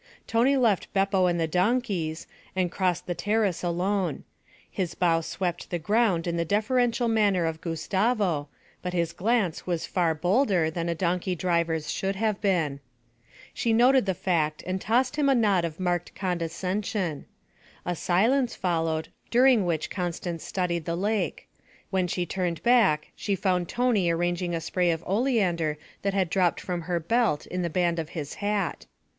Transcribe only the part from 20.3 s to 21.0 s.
studied the